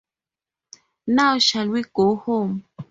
Now 1.05 1.37
shall 1.37 1.69
we 1.69 1.83
go 1.83 2.15
home? 2.15 2.65